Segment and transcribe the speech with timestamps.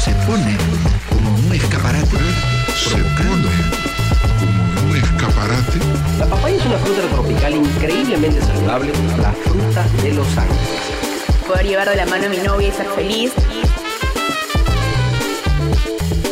[0.00, 0.56] se pone
[1.10, 2.16] como un escaparate.
[2.74, 3.50] Se pone
[4.38, 5.78] como un escaparate.
[6.18, 10.80] La papaya es una fruta tropical increíblemente saludable, la fruta de los ángeles.
[11.46, 13.32] Poder llevar de la mano a mi novia y ser feliz.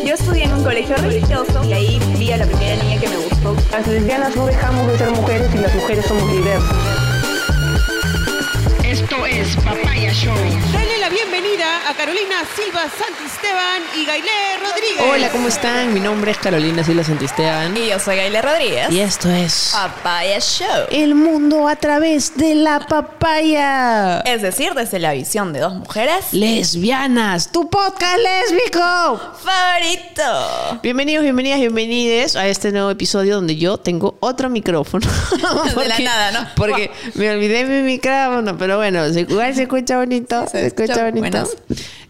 [0.03, 3.17] Yo estudié en un colegio religioso y ahí vi a la primera niña que me
[3.17, 3.55] gustó.
[3.71, 6.77] Las lesbianas no dejamos de ser mujeres y las mujeres somos diversas.
[8.83, 10.35] Esto es Papaya Show.
[10.73, 11.28] Dale la bienvenida
[11.89, 14.29] a Carolina Silva Santisteban y Gailé
[14.61, 15.11] Rodríguez.
[15.11, 15.95] Hola, ¿cómo están?
[15.95, 17.75] Mi nombre es Carolina Silva Santisteban.
[17.79, 18.91] Y yo soy Gaile Rodríguez.
[18.91, 20.87] Y esto es Papaya Show.
[20.91, 24.21] El mundo a través de la papaya.
[24.21, 26.27] Es decir, desde la visión de dos mujeres.
[26.33, 29.21] Lesbianas, tu podcast lésbico.
[29.43, 30.81] Favorito.
[30.83, 35.07] Bienvenidos, bienvenidas, bienvenides a este nuevo episodio donde yo tengo otro micrófono.
[35.75, 36.49] De la nada, ¿no?
[36.55, 40.45] Porque me olvidé mi micrófono, pero bueno, se, igual se escucha bonito.
[40.45, 41.21] Sí, se, escucha escucha bonito.
[41.21, 41.57] buenas.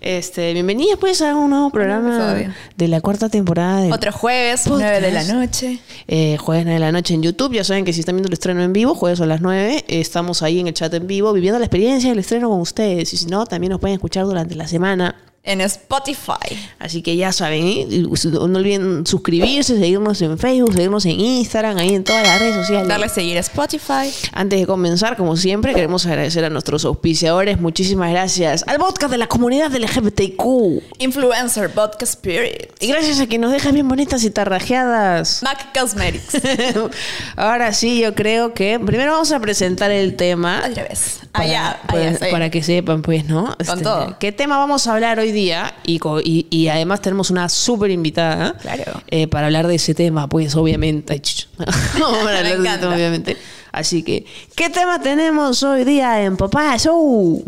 [0.01, 4.81] Este, bienvenidas pues a un nuevo programa de la cuarta temporada de Otro jueves, Podcast.
[4.81, 5.81] 9 de la noche.
[6.07, 7.53] Eh, jueves 9 de la noche en YouTube.
[7.53, 10.01] Ya saben que si están viendo el estreno en vivo, jueves a las 9, eh,
[10.01, 13.13] estamos ahí en el chat en vivo viviendo la experiencia del estreno con ustedes.
[13.13, 15.17] Y si no, también nos pueden escuchar durante la semana.
[15.49, 16.59] En Spotify.
[16.79, 17.87] Así que ya saben, ¿eh?
[17.89, 22.87] No olviden suscribirse, seguirnos en Facebook, seguirnos en Instagram, ahí en todas las redes sociales.
[22.87, 24.13] Darle a seguir a Spotify.
[24.33, 27.59] Antes de comenzar, como siempre, queremos agradecer a nuestros auspiciadores.
[27.59, 30.83] Muchísimas gracias al podcast de la comunidad LGBTQ.
[30.99, 32.71] Influencer Podcast Spirit.
[32.81, 35.43] Y gracias a que nos dejan bien bonitas y tarrajeadas.
[35.43, 36.43] Mac Cosmetics.
[37.37, 40.63] Ahora sí, yo creo que primero vamos a presentar el tema.
[40.69, 41.21] Otra vez.
[41.33, 42.27] Para, Allá, pues, allá, sí.
[42.31, 43.57] para que sepan, pues, ¿no?
[43.67, 44.17] Con todo.
[44.19, 45.38] ¿Qué tema vamos a hablar hoy día?
[45.85, 48.55] Y, co- y, y además tenemos una súper invitada.
[48.61, 49.03] Claro.
[49.09, 51.15] eh, para hablar de ese tema, pues, obviamente.
[52.61, 52.81] Encanta.
[52.81, 53.37] tema, obviamente.
[53.73, 54.25] Así que,
[54.57, 57.45] ¿qué tema tenemos hoy día en Papá Show?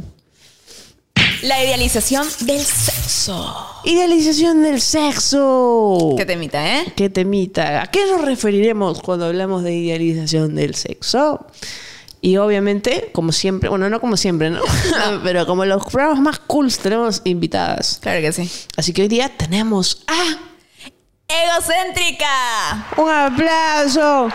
[1.43, 3.57] La idealización del sexo.
[3.85, 6.15] Idealización del sexo.
[6.17, 6.93] Qué temita, ¿eh?
[6.95, 7.83] ¿Qué temita?
[7.83, 11.47] ¿A qué nos referiremos cuando hablamos de idealización del sexo?
[12.22, 14.60] Y obviamente, como siempre, bueno, no como siempre, ¿no?
[15.25, 17.98] Pero como los programas más cool tenemos invitadas.
[18.03, 18.50] Claro que sí.
[18.76, 20.36] Así que hoy día tenemos a
[21.28, 22.86] Egocéntrica.
[22.97, 24.28] un aplauso,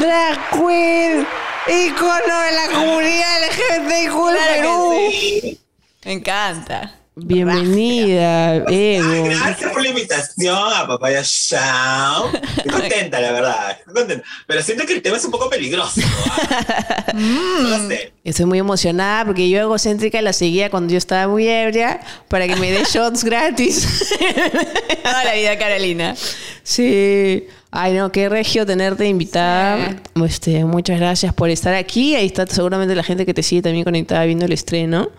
[0.00, 1.26] drag queen,
[1.68, 4.94] icono de la comunidad LGBTQ Claro Perú.
[5.10, 5.60] sí.
[6.04, 6.94] Me encanta.
[7.20, 9.24] Bienvenida, Ego.
[9.24, 12.30] Gracias por la invitación a Papaya Show.
[12.56, 13.70] Estoy contenta, la verdad.
[13.72, 14.24] Estoy contenta.
[14.46, 16.00] Pero siento que el tema es un poco peligroso.
[16.30, 17.12] ¿ah?
[17.14, 18.12] No lo sé.
[18.22, 22.54] Estoy muy emocionada porque yo egocéntrica la seguía cuando yo estaba muy ebria para que
[22.56, 24.14] me dé shots gratis.
[25.02, 26.14] Toda la vida, Carolina.
[26.62, 27.46] Sí.
[27.70, 29.96] Ay, no, qué regio tenerte invitada.
[30.24, 32.14] Este, muchas gracias por estar aquí.
[32.14, 35.10] Ahí está seguramente la gente que te sigue también conectada viendo el estreno.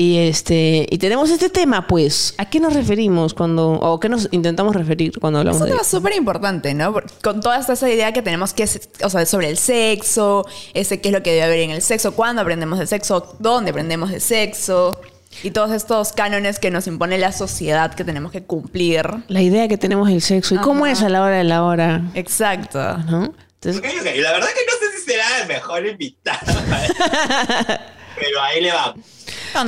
[0.00, 4.28] Y este, y tenemos este tema, pues, ¿a qué nos referimos cuando, o qué nos
[4.30, 6.94] intentamos referir cuando Es hablamos un de tema súper importante, ¿no?
[7.20, 8.62] Con toda esta esa idea que tenemos que,
[9.02, 12.12] o sea, sobre el sexo, ese qué es lo que debe haber en el sexo,
[12.12, 15.00] cuándo aprendemos de sexo, dónde aprendemos de sexo,
[15.42, 19.04] y todos estos cánones que nos impone la sociedad que tenemos que cumplir.
[19.26, 20.92] la idea que tenemos del sexo y cómo Ajá.
[20.92, 22.78] es a la hora de la hora, Exacto.
[22.98, 23.34] ¿no?
[23.60, 24.06] Entonces, Ok, ok.
[24.22, 26.38] La verdad que no sé si será el mejor invitado.
[28.20, 29.17] Pero ahí le vamos.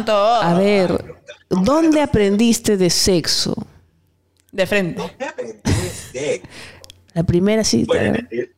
[0.04, 0.42] Todo.
[0.42, 1.16] a ver,
[1.48, 3.54] ¿dónde aprendiste de sexo?
[4.52, 5.00] De frente.
[5.00, 6.48] ¿Dónde aprendí de sexo?
[7.14, 7.92] La primera cita.
[7.92, 8.50] Bueno, eh,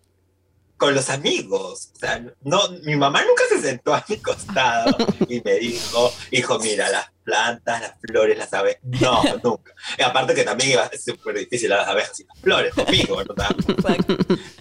[0.83, 1.91] con los amigos.
[1.95, 4.97] O sea, no, mi mamá nunca se sentó a mi costado
[5.29, 8.81] y me dijo, hijo, mira, las plantas, las flores, las abejas.
[8.83, 9.73] No, nunca.
[9.97, 13.23] Y aparte que también iba a ser súper difícil las abejas y las flores conmigo,
[13.23, 13.35] ¿no?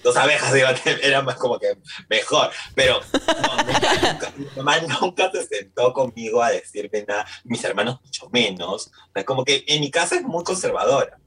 [0.04, 1.76] Dos abejas iban a- eran más como que
[2.08, 2.52] mejor.
[2.76, 8.00] Pero no, nunca, nunca- mi mamá nunca se sentó conmigo a decirme nada, mis hermanos
[8.04, 8.88] mucho menos.
[8.88, 11.18] O sea, como que en mi casa es muy conservadora,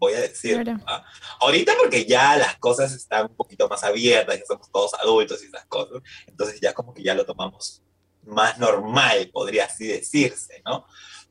[0.00, 0.62] voy a decir.
[0.64, 0.80] Claro.
[0.86, 1.04] ¿ah?
[1.40, 5.46] Ahorita porque ya las cosas están un poquito más abiertas, ya somos todos adultos y
[5.46, 7.82] esas cosas, entonces ya como que ya lo tomamos
[8.24, 10.86] más normal, podría así decirse, ¿no?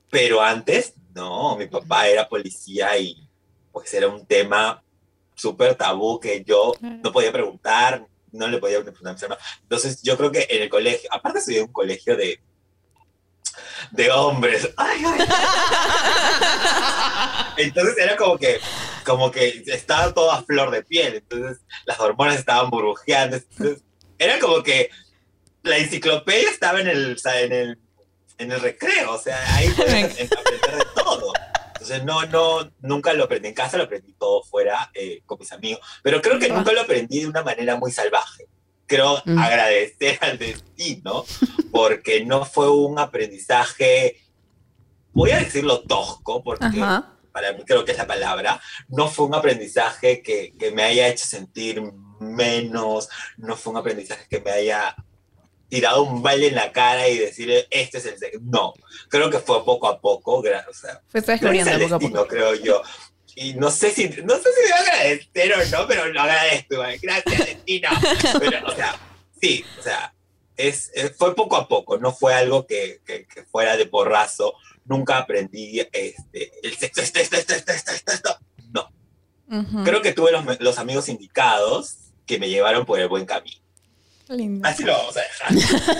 [0.09, 3.27] Pero antes, no, mi papá era policía y
[3.71, 4.83] pues era un tema
[5.35, 9.43] súper tabú que yo no podía preguntar, no le podía preguntar a mis hermanos.
[9.61, 12.41] Entonces yo creo que en el colegio, aparte estudié en un colegio de,
[13.91, 14.69] de hombres.
[14.77, 15.27] Ay, ay.
[17.57, 18.59] Entonces era como que,
[19.05, 23.83] como que estaba todo a flor de piel, entonces las hormonas estaban burbujeando, entonces
[24.17, 24.89] era como que
[25.63, 27.79] la enciclopedia estaba en el, o sea, en el,
[28.37, 31.33] en el recreo, o sea, ahí aprender de todo.
[31.73, 35.51] Entonces no, no, nunca lo aprendí en casa, lo aprendí todo fuera eh, con mis
[35.53, 38.48] amigos, pero creo que nunca lo aprendí de una manera muy salvaje.
[38.89, 39.37] Creo Mm.
[39.37, 41.23] agradecer al destino
[41.71, 44.17] porque no fue un aprendizaje,
[45.13, 47.13] voy a decirlo tosco, porque Ajá.
[47.31, 48.59] para mí creo que es la palabra,
[48.89, 51.81] no fue un aprendizaje que, que me haya hecho sentir
[52.19, 53.07] menos,
[53.37, 54.95] no fue un aprendizaje que me haya
[55.69, 58.15] tirado un baile en la cara y decir, este es el.
[58.41, 58.73] No,
[59.07, 60.99] creo que fue poco a poco, o sea,
[61.79, 62.27] poco a poco.
[62.27, 62.81] creo yo.
[63.41, 66.99] Y no sé si, no sé si agradecer o no, pero lo agradezco igual.
[67.01, 67.89] Gracias, destino.
[68.37, 68.99] Pero, o sea,
[69.41, 70.13] sí, o sea,
[70.57, 74.55] es, eh, fue poco a poco, no fue algo que, que, que fuera de porrazo.
[74.83, 78.39] Nunca aprendí este, el sexo, esto, esto, esto, esto, esto, esto.
[78.73, 78.91] No,
[79.85, 81.95] creo que tuve los, los amigos indicados
[82.25, 83.61] que me llevaron por el buen camino.
[84.29, 84.67] Lindo.
[84.67, 85.99] Así lo vamos a dejar.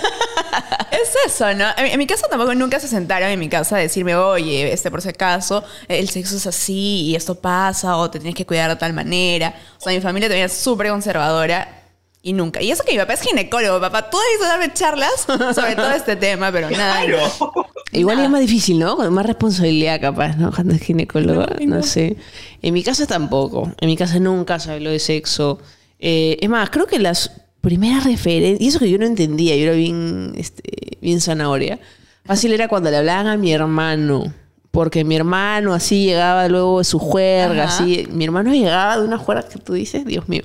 [0.90, 1.64] Es eso, ¿no?
[1.76, 4.90] En, en mi casa tampoco nunca se sentaron en mi casa a decirme, oye, este,
[4.90, 8.68] por si acaso, el sexo es así y esto pasa o te tienes que cuidar
[8.70, 9.54] de tal manera.
[9.78, 11.80] O sea, mi familia también es súper conservadora
[12.22, 12.60] y nunca.
[12.60, 15.20] Y eso que mi papá es ginecólogo, papá, tú debes darme charlas
[15.54, 17.04] sobre todo este tema, pero nada.
[17.04, 17.52] Claro.
[17.92, 18.96] Igual es más difícil, ¿no?
[18.96, 20.52] Con más responsabilidad capaz, ¿no?
[20.52, 22.16] Cuando es ginecólogo, no sé.
[22.62, 23.72] En mi casa tampoco.
[23.80, 25.60] En mi casa nunca se habló de sexo.
[25.98, 27.30] Eh, es más, creo que las
[27.60, 31.78] primeras referencias, y eso que yo no entendía, yo era bien, este, bien zanahoria.
[32.24, 34.32] Fácil era cuando le hablaban a mi hermano.
[34.70, 37.82] Porque mi hermano así llegaba luego de su juerga, Ajá.
[37.82, 38.06] así.
[38.12, 40.44] Mi hermano llegaba de una juerga que tú dices, Dios mío.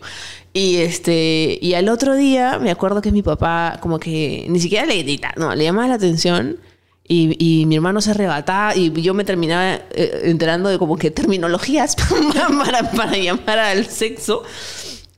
[0.51, 4.85] Y este, y al otro día me acuerdo que mi papá, como que ni siquiera
[4.87, 6.57] le gritaba, no, le llamaba la atención.
[7.07, 11.11] Y, y mi hermano se arrebataba y yo me terminaba eh, enterando de como que
[11.11, 11.95] terminologías
[12.57, 14.41] para, para llamar al sexo.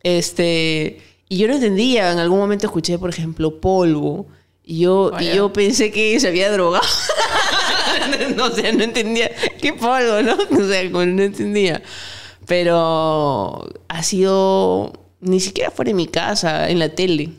[0.03, 4.27] Este, y yo no entendía, en algún momento escuché, por ejemplo, polvo.
[4.63, 5.35] Y yo, y Vaya.
[5.35, 6.85] yo pensé que se había drogado.
[8.35, 9.31] no, o sea, no entendía.
[9.61, 10.35] ¿Qué polvo, no?
[10.35, 11.81] O sea, no entendía.
[12.45, 17.31] Pero ha sido, ni siquiera fuera de mi casa, en la tele.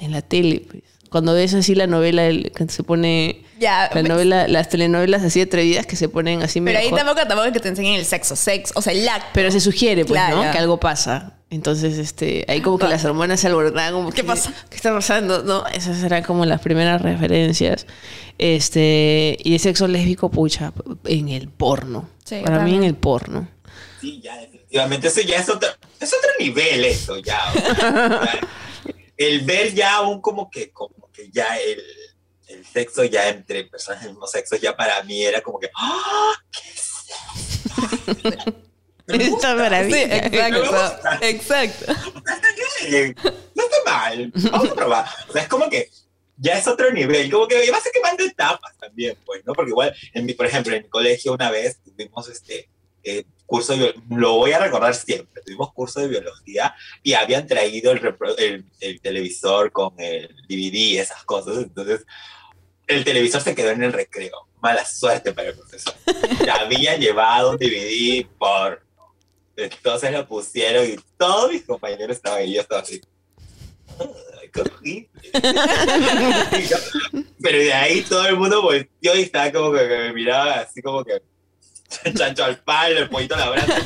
[0.00, 0.82] En la tele, pues.
[1.10, 3.42] Cuando ves así la novela, el- que se pone...
[3.58, 4.04] Ya, la pues.
[4.08, 6.98] novela, las telenovelas así atrevidas que se ponen así Pero ahí hot.
[6.98, 9.28] tampoco, tampoco es que te enseñen el sexo, sexo, o sea, el acto.
[9.34, 10.44] Pero se sugiere, pues, Claro.
[10.44, 10.52] ¿no?
[10.52, 11.34] Que algo pasa.
[11.50, 14.52] Entonces, este, ahí como que las hormonas se alborotaban, como ¿Qué que, pasa?
[14.68, 15.42] ¿Qué está pasando?
[15.42, 17.86] No, esas eran como las primeras referencias.
[18.36, 20.72] Este, y de sexo lésbico, pucha,
[21.06, 22.08] en el porno.
[22.24, 23.48] Sí, Para mí en el porno.
[24.00, 25.08] Sí, ya, definitivamente.
[25.08, 25.68] Eso ya es otro,
[25.98, 27.40] es otro nivel, eso ya.
[27.56, 28.30] o sea,
[29.18, 31.82] el ver ya un como que, como que ya el,
[32.46, 36.32] el sexo ya entre personas del mismo sexo, ya para mí era como que, ¡ah!
[36.50, 37.04] ¿Qué es
[38.30, 38.54] esto?
[39.08, 40.18] Sí, maravilla.
[40.18, 41.16] exacto.
[41.22, 41.92] Exacto.
[41.92, 45.06] está no está mal, vamos a probar.
[45.26, 45.88] O sea, es como que
[46.36, 49.54] ya es otro nivel, como que vas quemando etapas también, pues, ¿no?
[49.54, 52.68] Porque igual, en mi, por ejemplo, en mi colegio una vez tuvimos este
[53.04, 57.92] eh, curso de, lo voy a recordar siempre, tuvimos curso de biología y habían traído
[57.92, 62.04] el, el, el televisor con el DVD y esas cosas, entonces
[62.88, 65.94] el televisor se quedó en el recreo, mala suerte para el profesor.
[66.44, 68.82] Ya habían llevado un DVD por...
[69.56, 73.00] Entonces lo pusieron y todos mis compañeros estaban ahí, yo estaba así.
[77.42, 81.04] Pero de ahí todo el mundo volteó y estaba como que me miraba así como
[81.04, 81.20] que
[82.14, 83.82] chancho al palo, el pollito a la brasa.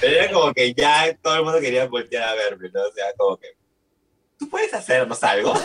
[0.00, 2.82] Pero era como que ya todo el mundo quería voltear a verme, ¿no?
[2.82, 3.56] O sea, como que
[4.38, 5.54] tú puedes hacernos algo.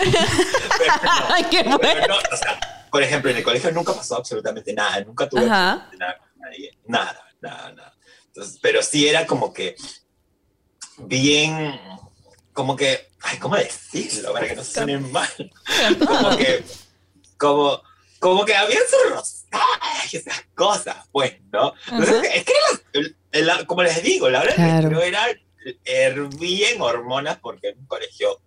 [0.77, 4.73] Pero no, qué pero no, o sea, por ejemplo, en el colegio nunca pasó absolutamente
[4.73, 7.95] nada, nunca tuve nada con nadie, nada, nada, nada.
[8.27, 9.75] Entonces, pero sí era como que
[10.97, 11.79] bien,
[12.51, 14.33] como que, ay, ¿cómo decirlo?
[14.33, 15.29] Para que no suene mal.
[16.05, 16.63] Como que,
[17.37, 17.81] como,
[18.25, 21.73] como que había sus rosadas y esas cosas, pues, ¿no?
[21.91, 22.53] Entonces, es que
[22.93, 24.99] era la- la- como les digo, la verdad Claro.
[24.99, 25.25] que era
[25.85, 28.41] hervía en hormonas porque en un colegio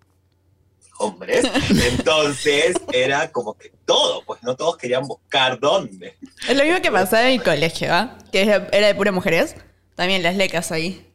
[0.98, 1.44] hombres,
[1.92, 6.16] entonces era como que todo, pues no todos querían buscar dónde.
[6.48, 8.18] Es lo mismo que pasaba en mi colegio, ¿ah?
[8.32, 9.54] Que era era de puras mujeres.
[9.94, 11.07] También las lecas ahí.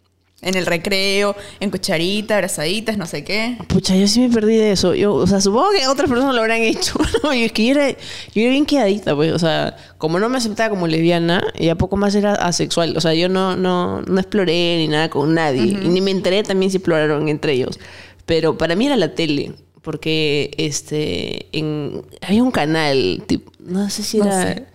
[0.43, 3.57] En el recreo, en cucharita, abrazaditas, no sé qué.
[3.67, 4.93] Pucha, yo sí me perdí de eso.
[4.93, 6.93] Yo, o sea, supongo que otras personas lo habrán hecho.
[7.23, 7.33] ¿no?
[7.33, 9.31] Y es que yo era, yo era bien quedadita, pues.
[9.31, 12.95] O sea, como no me aceptaba como lesbiana, y a poco más era asexual.
[12.97, 15.61] O sea, yo no, no, no exploré ni nada con nadie.
[15.63, 17.79] Y ni me enteré también si exploraron entre ellos.
[18.25, 19.53] Pero para mí era la tele.
[19.81, 24.41] Porque este en, había un canal, tipo, no sé si No era.
[24.53, 24.65] sé.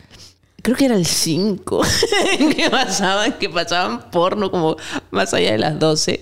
[0.63, 1.83] Creo que era el 5
[2.57, 4.77] que pasaban, que pasaban porno como
[5.11, 6.21] más allá de las 12.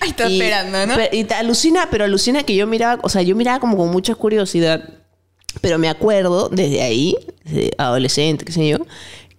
[0.00, 0.94] Ay, está Y- esperando, ¿no?
[1.12, 4.14] Y te alucina, pero alucina que yo miraba, o sea, yo miraba como con mucha
[4.14, 4.88] curiosidad,
[5.60, 8.78] pero me acuerdo desde ahí, desde adolescente, qué sé yo,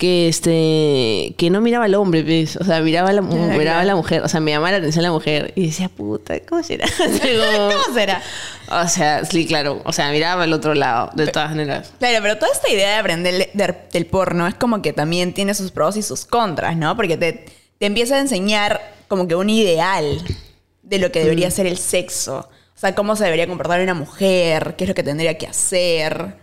[0.04, 2.58] que este que no miraba al hombre, ¿ves?
[2.58, 5.02] o sea, miraba a la, miraba a la mujer, o sea, me llamaba la atención
[5.02, 6.86] la mujer y decía, puta, ¿cómo será?
[7.24, 8.22] Digo, ¿Cómo será?
[8.70, 11.94] o sea, sí, claro, o sea, miraba al otro lado, de todas maneras.
[12.00, 15.54] Claro, pero toda esta idea de aprender de- del porno es como que también tiene
[15.54, 16.98] sus pros y sus contras, ¿no?
[16.98, 17.46] Porque te,
[17.80, 20.22] te empieza a enseñar como que un ideal
[20.82, 22.50] de lo que debería ser el sexo.
[22.76, 26.43] O sea, cómo se debería comportar una mujer, qué es lo que tendría que hacer.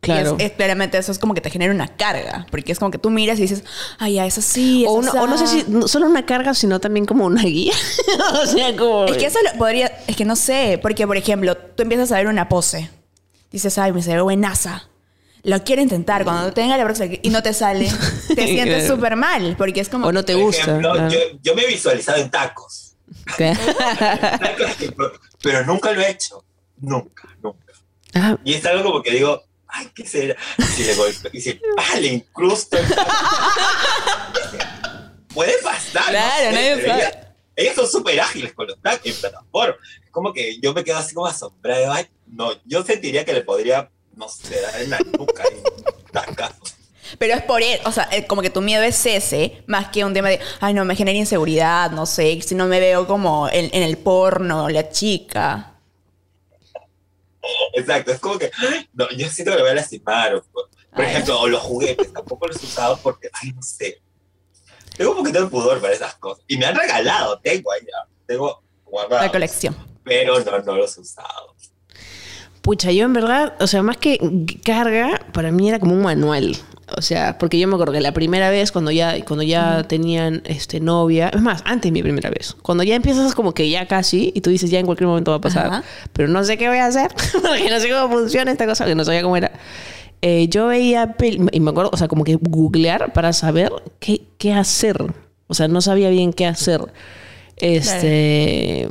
[0.00, 0.36] Claro.
[0.38, 2.46] Y es, es claramente eso es como que te genera una carga.
[2.50, 3.64] Porque es como que tú miras y dices,
[3.98, 5.52] ay, ya, es así, es o, una- o no sé asá".
[5.58, 7.74] si no solo una carga, sino también como una guía.
[8.42, 9.04] o sea, como...
[9.06, 9.86] Es que eso lo podría.
[10.06, 12.90] Es que no sé, porque por ejemplo, tú empiezas a ver una pose.
[13.52, 14.88] Dices, ay, me salió buenaza.
[15.42, 16.24] Lo quiero intentar.
[16.24, 17.90] Cuando tenga la próxima y no te sale,
[18.34, 19.54] te sientes súper mal.
[19.58, 20.06] Porque es como.
[20.06, 20.62] O no te Por gusta.
[20.62, 21.08] ejemplo, claro.
[21.10, 22.92] yo, yo me he visualizado en tacos.
[23.36, 24.76] Tacos,
[25.42, 26.44] pero nunca lo he hecho.
[26.78, 27.58] Nunca, nunca.
[28.14, 30.36] Ah, Y es algo como que digo, ay, ¿qué será?
[30.58, 31.96] Y si le golpeo, y si ¡pah!
[32.00, 32.26] le
[32.70, 32.84] taco.
[35.34, 36.04] Puede pasar.
[36.06, 37.00] no Claro, sé, nadie sabe.
[37.02, 37.16] ellas-
[37.56, 39.76] Ellas son súper ágiles con los tacos en plataforma.
[40.04, 41.92] Es como que yo me quedo así como asombrado.
[41.92, 46.54] Ay, no, yo sentiría que le podría, no sé, dar en la nuca y tacazo.
[47.18, 47.78] Pero es por él.
[47.84, 50.72] O sea, eh, como que tu miedo es ese, más que un tema de, ay,
[50.74, 54.68] no, me genera inseguridad, no sé, si no me veo como en, en el porno,
[54.70, 55.69] la chica.
[57.74, 58.50] Exacto, es como que,
[58.92, 60.34] no, yo siento que lo voy a lastimar.
[60.34, 60.68] o- por
[61.04, 61.06] Ay.
[61.12, 64.02] ejemplo, o los juguetes, tampoco los he usado porque, ay, no sé.
[64.96, 66.44] Tengo un poquito de pudor para esas cosas.
[66.48, 69.22] Y me han regalado, tengo ya, tengo guardado.
[69.22, 69.76] La colección.
[70.02, 71.54] Pero no, no los he usado.
[72.62, 74.18] Pucha, yo en verdad, o sea, más que
[74.64, 76.56] carga, para mí era como un manual.
[76.96, 80.42] O sea, porque yo me acuerdo que la primera vez, cuando ya, cuando ya tenían
[80.44, 83.86] este, novia, es más, antes de mi primera vez, cuando ya empiezas como que ya
[83.86, 85.84] casi, y tú dices, ya en cualquier momento va a pasar, Ajá.
[86.12, 88.94] pero no sé qué voy a hacer, porque no sé cómo funciona esta cosa, que
[88.94, 89.52] no sabía cómo era.
[90.22, 91.16] Eh, yo veía,
[91.52, 95.02] y me acuerdo, o sea, como que googlear para saber qué, qué hacer.
[95.46, 96.80] O sea, no sabía bien qué hacer.
[97.56, 98.88] Este.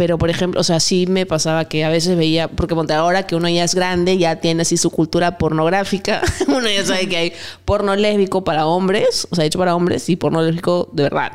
[0.00, 3.36] Pero, por ejemplo, o sea, sí me pasaba que a veces veía, porque ahora que
[3.36, 7.32] uno ya es grande, ya tiene así su cultura pornográfica, uno ya sabe que hay
[7.66, 11.32] porno lésbico para hombres, o sea, hecho para hombres, y porno lésbico de verdad.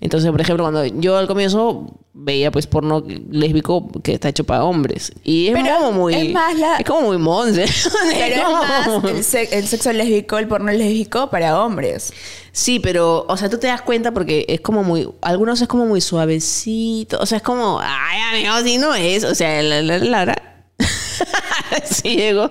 [0.00, 4.64] Entonces, por ejemplo, cuando yo al comienzo veía pues porno lésbico que está hecho para
[4.64, 5.12] hombres.
[5.24, 6.14] Y es Pero como muy...
[6.14, 7.66] es más la- Es como muy monse.
[8.14, 12.12] Pero es más el, se- el sexo lésbico, el porno lésbico para hombres.
[12.52, 15.86] Sí, pero, o sea, tú te das cuenta porque es como muy, algunos es como
[15.86, 19.98] muy suavecito, o sea, es como, ay, amigo, si no es, o sea, la, la,
[19.98, 20.42] la, la.
[21.84, 22.50] sí, llegó.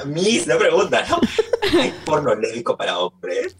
[0.00, 1.20] A mí, una pregunta, ¿no?
[1.80, 3.56] ¿Hay porno lésbico para hombres?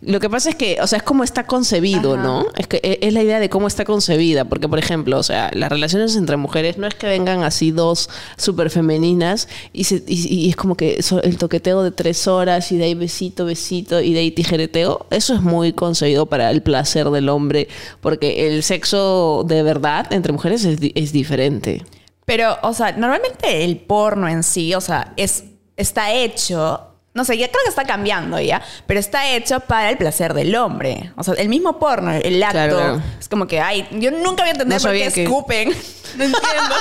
[0.00, 2.22] Lo que pasa es que, o sea, es como está concebido, Ajá.
[2.22, 2.46] ¿no?
[2.56, 5.50] Es que e- es la idea de cómo está concebida, porque, por ejemplo, o sea,
[5.54, 10.46] las relaciones entre mujeres no es que vengan así dos súper femeninas y, se- y-
[10.46, 14.00] y es como que eso- el toqueteo de tres horas y de ahí besito, besito
[14.00, 17.68] y de ahí tijereteo, eso es muy concebido para el placer del hombre,
[18.00, 21.84] porque el sexo de verdad entre mujeres es, es diferente.
[22.24, 25.44] Pero, o sea, normalmente el porno en sí, o sea, es,
[25.76, 29.98] está hecho, no sé, ya creo que está cambiando ya, pero está hecho para el
[29.98, 31.12] placer del hombre.
[31.16, 33.02] O sea, el mismo porno, el acto, Claro, claro.
[33.20, 35.74] es como que, ay, yo nunca voy a entender No por qué que- escupen.
[36.16, 36.74] No entiendo.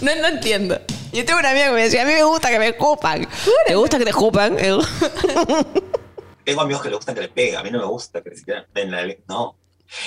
[0.00, 0.80] no, no entiendo.
[1.12, 3.26] Yo tengo una amiga que me decía, a mí me gusta que me escupan.
[3.66, 4.56] ¿Te gusta que te escupan?
[6.44, 8.36] Tengo amigos que les gusta que le peguen, a mí no me gusta que ni
[8.36, 9.56] siquiera la le- No.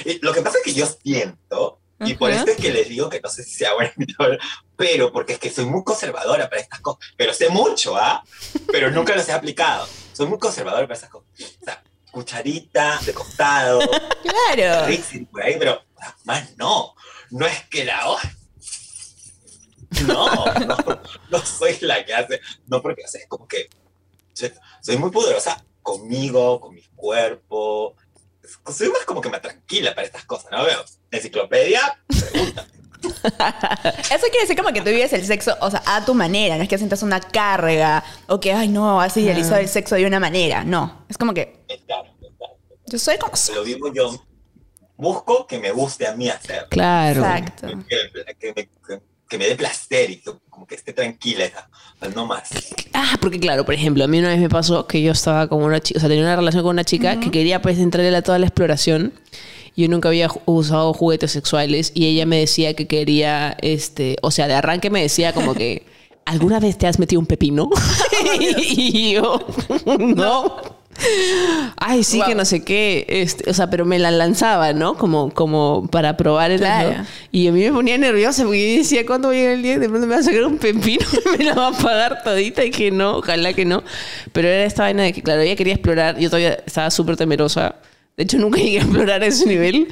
[0.06, 3.10] Y lo que pasa es que yo siento, y por esto es que les digo
[3.10, 3.92] que no sé si sea bueno,
[4.76, 7.10] pero porque es que soy muy conservadora para estas cosas.
[7.18, 8.24] Pero sé mucho, ¿ah?
[8.72, 9.88] Pero nunca los he aplicado.
[10.14, 11.30] Soy muy conservadora para esas cosas.
[11.62, 13.80] O sea, cucharita de costado,
[14.22, 14.88] Claro.
[14.88, 15.82] Rixi por ahí, pero
[16.26, 16.96] más no.
[17.32, 18.04] No es que la
[20.08, 20.78] no, no,
[21.30, 23.70] no soy la que hace, no porque o sea, es como que
[24.34, 27.96] soy, soy muy poderosa conmigo, con mi cuerpo,
[28.72, 30.64] soy más como que me tranquila para estas cosas, ¿no?
[30.64, 32.66] Veo, enciclopedia, pregunta.
[34.12, 36.64] Eso quiere decir como que tú vives el sexo, o sea, a tu manera, no
[36.64, 40.20] es que sientas una carga o que, ay, no, has idealizado el sexo de una
[40.20, 41.06] manera, no.
[41.10, 42.54] Es como que Claro, claro.
[42.88, 43.34] yo soy como.
[43.56, 44.22] Lo vivo yo,
[44.98, 47.22] busco que me guste a mí hacer, Claro.
[47.22, 47.68] Exacto.
[47.88, 51.46] que, que me, que- que me dé placer y que como que esté tranquila,
[52.16, 52.50] no más.
[52.94, 55.62] Ah, porque claro, por ejemplo, a mí una vez me pasó que yo estaba con
[55.62, 58.24] una chica, o sea, tenía una relación con una chica que quería pues entrarle a
[58.24, 59.14] toda la exploración.
[59.80, 64.48] Yo nunca había usado juguetes sexuales y ella me decía que quería, este, o sea,
[64.48, 65.86] de arranque me decía como que,
[66.26, 67.70] ¿alguna vez te has metido un pepino?
[68.40, 69.40] y yo,
[70.00, 70.80] no.
[71.78, 73.06] Ay, sí, que no sé qué.
[73.08, 74.96] Este, o sea, pero me la lanzaba, ¿no?
[74.96, 76.98] Como, como para probar el Claro.
[76.98, 77.06] ¿no?
[77.32, 79.80] Y a mí me ponía nerviosa porque yo decía, ¿cuándo va a llegar el día?
[79.80, 81.06] De pronto me va a sacar un pepino
[81.36, 82.64] y me la va a pagar todita.
[82.66, 83.84] Y que no, ojalá que no.
[84.34, 86.18] Pero era esta vaina de que, claro, ella quería explorar.
[86.20, 87.76] Yo todavía estaba súper temerosa.
[88.20, 89.88] De hecho, nunca llegué a explorar ese nivel.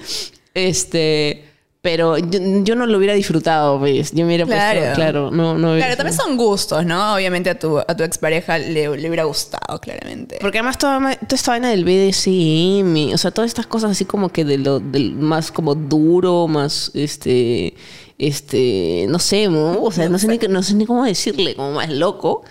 [0.54, 1.46] Este...
[1.80, 4.12] Pero yo, yo no lo hubiera disfrutado, ¿ves?
[4.12, 4.80] Yo me hubiera Claro.
[4.82, 7.14] puesto, claro, no, no Claro, también son gustos, ¿no?
[7.16, 10.38] Obviamente a tu, a tu expareja le, le hubiera gustado, claramente.
[10.42, 14.30] Porque además toda, toda esta vaina del BDSM, o sea, todas estas cosas así como
[14.30, 17.76] que de lo del más como duro, más este
[18.20, 19.82] este, no sé, ¿no?
[19.84, 22.44] o sea, no sé, ni, no sé ni cómo decirle, como más loco.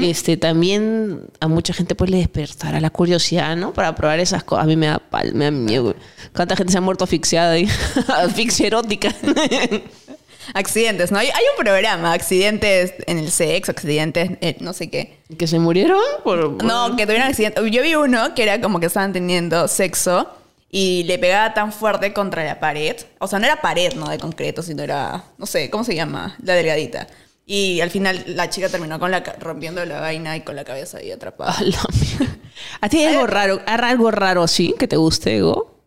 [0.00, 3.72] Este, también a mucha gente pues le despertará la curiosidad, ¿no?
[3.74, 4.64] Para probar esas cosas.
[4.64, 5.94] A mí me da pal, me da miedo.
[6.34, 7.68] ¿Cuánta gente se ha muerto asfixiada ahí?
[8.08, 9.14] Asfixia erótica.
[10.54, 11.18] Accidentes, ¿no?
[11.18, 15.18] Hay, hay un programa, accidentes en el sexo, accidentes, en no sé qué.
[15.38, 15.98] ¿Que se murieron?
[16.22, 17.60] Por, por- No, que tuvieron accidente.
[17.70, 20.28] Yo vi uno que era como que estaban teniendo sexo
[20.76, 22.96] y le pegaba tan fuerte contra la pared.
[23.20, 26.36] O sea, no era pared, no de concreto, sino era, no sé, ¿cómo se llama?
[26.42, 27.06] La delgadita.
[27.46, 30.98] Y al final la chica terminó con la rompiendo la vaina y con la cabeza
[30.98, 31.52] ahí atrapada.
[31.58, 32.36] A la mierda.
[32.80, 35.80] ¿A ti hay algo raro, algo raro así que te guste, Ego?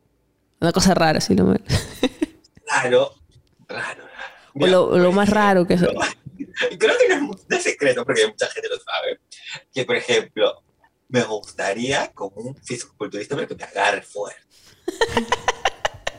[0.61, 1.53] Una cosa rara, así lo
[2.71, 3.13] Raro,
[3.67, 4.03] raro.
[4.57, 6.15] O lo, lo más raro que más-
[6.79, 9.19] Creo que no es, no es secreto porque mucha gente lo sabe.
[9.73, 10.63] Que, por ejemplo,
[11.09, 14.46] me gustaría como un fisiculturista pero que me agarre fuerte.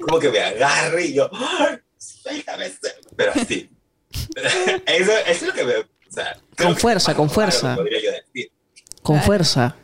[0.01, 1.79] Como que me agarre y yo, ¡ay!
[2.25, 2.97] Déjame ser.
[3.17, 3.71] Pero así.
[4.87, 5.75] eso, eso es lo que me.
[5.77, 7.75] o sea, Con fuerza, con fuerza.
[7.77, 8.51] Podría yo decir.
[9.03, 9.77] Con fuerza.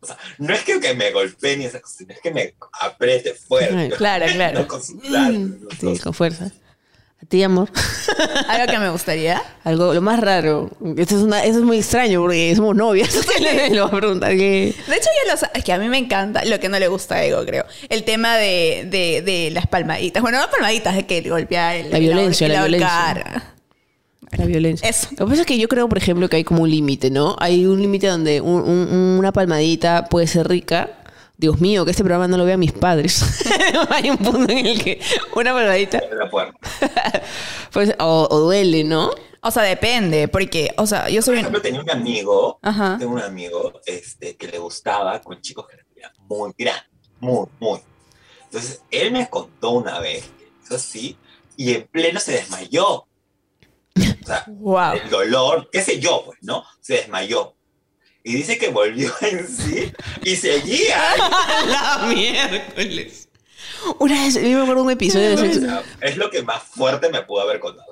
[0.00, 2.54] O sea, no es que, que me golpee ni esas cosas, sino es que me
[2.80, 3.94] apriete fuerte.
[3.96, 4.58] Claro, claro.
[4.60, 6.52] No con sus brazos, no Sí, con- con fuerza.
[7.24, 7.70] A ti, amor.
[8.48, 9.42] Algo que me gustaría.
[9.64, 10.70] Algo, lo más raro.
[10.96, 13.08] Esto es, una, eso es muy extraño porque somos novias.
[13.40, 14.74] le voy a preguntar que...
[14.86, 16.88] De hecho, ya lo sa- Es que a mí me encanta lo que no le
[16.88, 17.64] gusta a Ego, creo.
[17.88, 20.22] El tema de, de, de las palmaditas.
[20.22, 23.42] Bueno, no palmaditas, es que golpear el, La violencia, la ahorcar.
[24.32, 24.88] La violencia.
[24.88, 25.08] Eso.
[25.12, 27.36] Lo que pasa es que yo creo, por ejemplo, que hay como un límite, ¿no?
[27.38, 30.90] Hay un límite donde un- un- una palmadita puede ser rica.
[31.44, 33.22] Dios mío, que este programa no lo vean mis padres.
[33.90, 35.00] hay un punto en el que
[35.36, 36.58] una palmadita de la puerta.
[37.72, 39.10] pues, o, o duele, ¿no?
[39.42, 41.38] O sea, depende, porque, o sea, yo Por soy...
[41.40, 42.96] ejemplo, tenía un amigo, Ajá.
[42.98, 46.84] tengo un amigo este, que le gustaba con chicos que eran muy grandes,
[47.20, 47.80] muy, muy.
[48.44, 51.18] Entonces, él me contó una vez que hizo así
[51.58, 52.86] y en pleno se desmayó.
[52.96, 53.06] O
[54.26, 54.94] sea, Wow.
[54.94, 56.64] el dolor, qué sé yo, pues, ¿no?
[56.80, 57.54] Se desmayó.
[58.26, 59.92] Y dice que volvió en sí
[60.24, 60.98] y seguía.
[61.68, 63.28] la miércoles.
[63.98, 65.60] Una vez, yo me acuerdo un episodio de O sexo.
[65.60, 67.86] sea, es lo que más fuerte me pudo haber contado.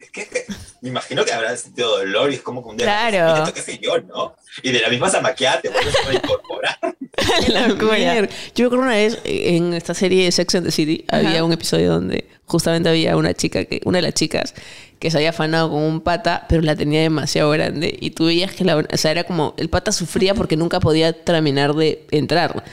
[0.00, 0.46] Es que, es que
[0.80, 3.52] me imagino que habrá sentido dolor y es como que un día, Claro.
[3.52, 4.34] qué sé yo, ¿no?
[4.62, 6.93] Y de la misma zamaqueada te vuelves a incorporar.
[8.54, 11.52] Yo acuerdo una vez eh, en esta serie de Sex and the City había un
[11.52, 14.54] episodio donde justamente había una chica que, una de las chicas
[14.98, 17.94] que se había afanado con un pata, pero la tenía demasiado grande.
[18.00, 21.12] Y tú veías que la, o sea, era como, el pata sufría porque nunca podía
[21.12, 22.64] terminar de entrar.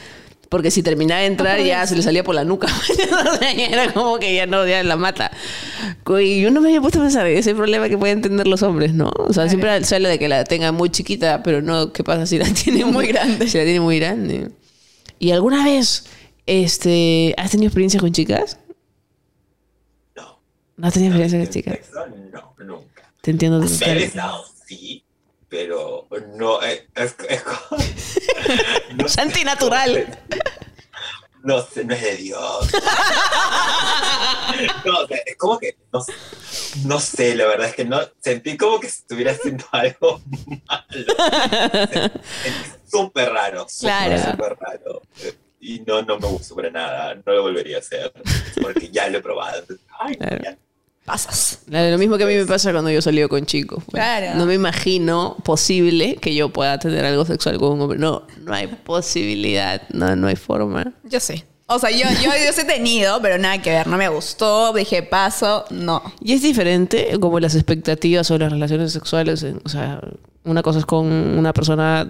[0.52, 2.68] Porque si terminaba de entrar ya se le salía por la nuca.
[3.58, 5.32] Era como que ya no, ya la mata.
[6.20, 8.62] Y yo no me había puesto a pensar en ese problema que pueden tener los
[8.62, 9.14] hombres, ¿no?
[9.16, 12.26] O sea, siempre se habla de que la tenga muy chiquita, pero no, ¿qué pasa
[12.26, 13.48] si la tiene muy, grande?
[13.48, 14.52] Si la tiene muy grande.
[15.20, 16.04] ¿Y alguna vez
[16.46, 18.60] este, has tenido experiencias con chicas?
[20.18, 20.42] No.
[20.76, 21.80] No has tenido experiencias con chicas.
[22.34, 23.14] No, nunca.
[23.22, 23.62] Te entiendo.
[23.62, 25.01] Besado, sí,
[25.52, 27.84] pero no, es, es, es como-
[28.96, 30.08] no Es antinatural.
[31.44, 32.70] No sé, no es de Dios.
[34.86, 36.14] No, es como que, no, sé-
[36.86, 40.22] no sé, la verdad es que no, sentí como que estuviera haciendo algo
[40.68, 42.12] malo.
[42.90, 44.32] Súper raro, súper, Claro.
[44.32, 45.02] súper raro.
[45.60, 48.12] Y no, no me gustó para nada, no lo volvería a hacer,
[48.62, 49.64] porque ya lo he probado.
[50.00, 50.38] Ay, Claro.
[50.44, 50.58] ya.
[51.06, 51.60] Pasas.
[51.68, 53.84] Lo mismo que a mí me pasa cuando yo salí con chicos.
[53.92, 54.38] Claro.
[54.38, 57.98] No me imagino posible que yo pueda tener algo sexual con un hombre.
[58.00, 59.82] No, no hay posibilidad.
[59.90, 60.94] No, no hay forma.
[61.04, 61.44] Yo sí.
[61.68, 63.88] O sea, yo, yo, yo he tenido, pero nada que ver.
[63.88, 66.02] No me gustó, dije paso, no.
[66.22, 69.42] Y es diferente como las expectativas sobre las relaciones sexuales.
[69.44, 70.02] en- O sea,
[70.44, 72.10] una cosa es con una persona,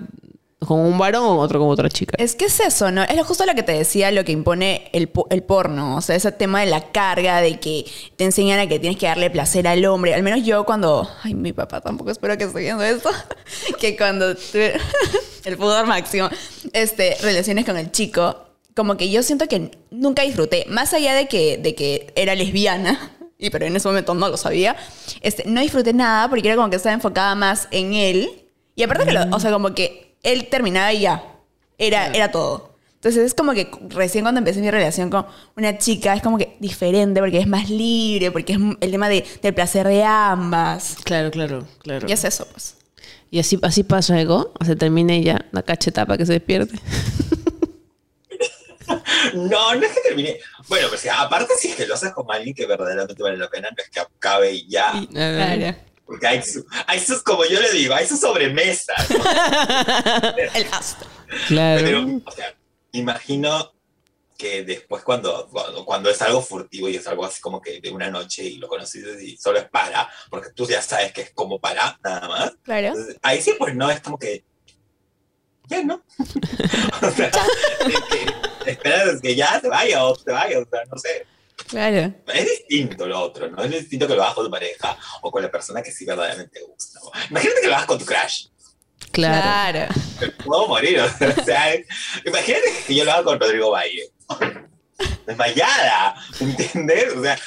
[0.66, 2.16] con un varón o otro con otra chica.
[2.20, 3.04] Es que es eso, ¿no?
[3.04, 5.96] Es justo lo que te decía, lo que impone el, el porno.
[5.98, 9.08] O sea, ese tema de la carga, de que te enseñan a que tienes que
[9.08, 10.14] darle placer al hombre.
[10.14, 11.10] Al menos yo cuando...
[11.24, 13.10] Ay, mi papá tampoco espero que esté viendo esto.
[13.80, 14.76] que cuando tuve
[15.46, 16.30] el pudor máximo,
[16.74, 18.38] este, relaciones con el chico,
[18.76, 20.66] como que yo siento que nunca disfruté.
[20.70, 24.38] Más allá de que, de que era lesbiana, y pero en ese momento no lo
[24.38, 24.76] sabía,
[25.22, 28.30] este, no disfruté nada porque era como que estaba enfocada más en él.
[28.76, 31.24] Y aparte que, lo- o sea, como que él terminaba y ya.
[31.78, 32.72] era, era todo.
[32.96, 35.26] Entonces es como que recién cuando empecé mi relación con
[35.58, 39.26] una chica es como que diferente porque es más libre, porque es el tema de,
[39.42, 40.98] del placer de ambas.
[41.04, 42.08] Claro, claro, claro.
[42.08, 42.76] Y es eso, pues.
[43.32, 44.54] Y así, así pasa algo.
[44.60, 46.78] O sea, termina ella, la cachetapa que se despierte.
[49.34, 50.40] No, no es que termine.
[50.68, 53.70] Bueno, pues aparte si es que lo haces con alguien que verdaderamente vale la pena,
[53.70, 54.92] no es que acabe y ya.
[55.10, 55.78] Claro.
[56.12, 59.10] Porque hay, su- hay sus, como yo le digo, hay sus sobremesas.
[59.10, 59.16] ¿no?
[60.54, 61.08] El astro.
[61.48, 61.82] Claro.
[61.86, 62.54] Pero, o sea,
[62.92, 63.72] imagino
[64.38, 67.92] que después cuando, cuando, cuando es algo furtivo y es algo así como que de
[67.92, 71.32] una noche y lo conoces y solo es para, porque tú ya sabes que es
[71.32, 72.52] como para, nada más.
[72.62, 72.88] Claro.
[72.88, 74.44] Entonces, ahí sí, pues no, es como que.
[75.70, 76.04] Ya no.
[77.02, 77.32] o sea,
[77.88, 81.26] es que esperas que ya se vaya o se vaya, o sea, no sé.
[81.68, 82.14] Claro.
[82.28, 83.64] Es distinto lo otro, ¿no?
[83.64, 86.60] Es distinto que lo hagas con tu pareja o con la persona que sí verdaderamente
[86.60, 87.00] te gusta.
[87.00, 87.12] ¿no?
[87.30, 88.48] Imagínate que lo hagas con tu crush.
[89.12, 89.42] Claro.
[89.42, 89.94] Claro.
[90.20, 91.76] Me puedo morir, o sea, o sea,
[92.26, 94.12] imagínate que yo lo hago con Rodrigo Valle.
[95.26, 97.14] Desmayada, ¿entendés?
[97.16, 97.38] O sea,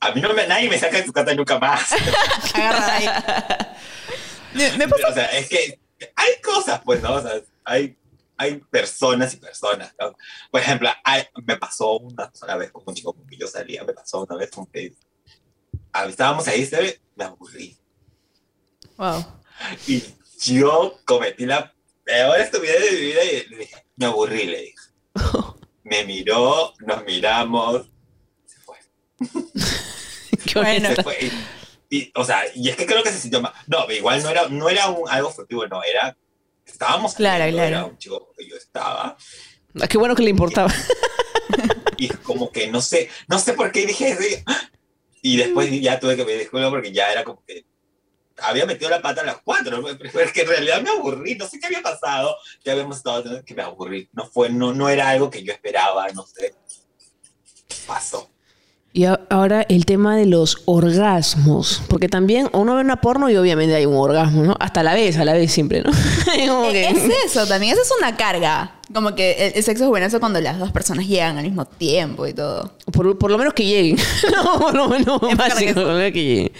[0.00, 1.92] a mí no me, nadie me saca de su casa nunca más.
[2.54, 3.08] Agarra ahí.
[4.54, 5.80] Me, me pasa O sea, es que
[6.14, 7.14] hay cosas, pues, ¿no?
[7.14, 7.96] O sea, hay,
[8.42, 10.14] hay personas y personas, ¿no?
[10.50, 13.84] Por ejemplo, hay- me pasó una sola vez con un chico con quien yo salía,
[13.84, 14.94] me pasó una vez con que
[15.92, 17.00] ah, estábamos ahí, ¿sabes?
[17.14, 17.76] Me aburrí.
[18.96, 19.24] Wow.
[19.86, 20.02] Y
[20.40, 21.72] yo cometí la
[22.04, 24.76] peor estupidez de mi vida y le dije, me aburrí, le dije.
[25.84, 27.86] Me miró, nos miramos,
[28.46, 28.76] se fue.
[30.46, 30.88] Qué Bueno.
[30.94, 31.18] Se fue.
[31.90, 33.52] Y, y, o sea, y es que creo que se sintió mal.
[33.66, 36.16] No, igual no era, no era un, algo furtivo, no, era.
[36.66, 37.68] Estábamos Claro, claro.
[37.68, 39.16] Era un chico que yo estaba.
[39.80, 40.72] Ah, Qué bueno que le importaba.
[41.98, 44.42] Y como que no sé, no sé por qué dije eso.
[45.22, 47.64] y- después ya tuve que pedir disculpas porque ya era como que
[48.38, 49.86] había metido la pata a las cuatro, ¿no?
[49.96, 53.44] pero es que en realidad me aburrí, no sé qué había pasado, ya habíamos estado
[53.44, 56.54] que me aburrí, no fue, no, no era algo que yo esperaba, no sé,
[57.86, 58.28] pasó.
[58.94, 61.80] Y ahora el tema de los orgasmos.
[61.88, 64.54] Porque también uno ve una porno y obviamente hay un orgasmo, ¿no?
[64.60, 65.90] Hasta la vez, a la vez siempre, ¿no?
[66.46, 68.74] Como que- Es eso también, eso es una carga.
[68.92, 72.26] Como que el, el sexo es buenazo cuando las dos personas llegan al mismo tiempo
[72.26, 72.72] y todo.
[72.92, 73.96] por, por lo menos que lleguen.
[74.30, 76.52] no, por lo menos básico, por lo menos que lleguen.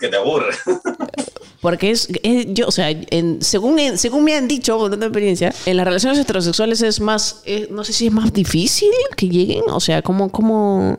[0.00, 0.52] Que te aburre.
[1.60, 5.06] Porque es, es- yo, o sea, en- según, en- según me han dicho, con tanta
[5.06, 9.28] experiencia, en las relaciones heterosexuales es más, es- no sé si es más difícil que
[9.28, 10.98] lleguen, o sea, ¿cómo, cómo,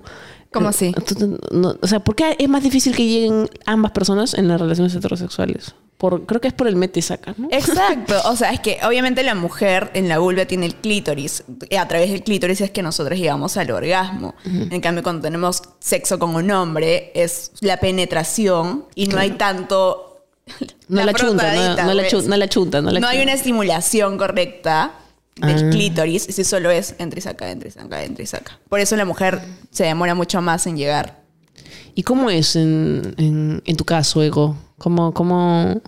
[0.53, 0.93] ¿Cómo así?
[1.07, 4.47] tú- tú- no, o sea, ¿por qué es más difícil que lleguen ambas personas en
[4.47, 5.73] las relaciones heterosexuales?
[5.97, 7.47] Por, creo que es por el mete saca, ¿no?
[7.51, 8.15] Exacto.
[8.25, 11.43] O sea, es que obviamente la mujer en la vulva tiene el clítoris.
[11.69, 14.33] Y a través del clítoris es que nosotros llegamos al orgasmo.
[14.43, 20.10] En cambio, cuando tenemos sexo con un hombre, es la penetración y no hay tanto.
[20.87, 21.53] No la, chunta,
[21.85, 22.11] no, la ¿ves?
[22.11, 24.91] chu- no la chunta, no la No hay una estimulación correcta
[25.37, 25.69] del Ah.
[25.71, 28.59] clítoris, si solo es entre y saca, entre y saca, entre y saca.
[28.69, 31.21] Por eso la mujer se demora mucho más en llegar.
[31.95, 34.55] ¿Y cómo es en, en, en tu caso, Ego?
[34.77, 35.81] ¿Cómo, cómo,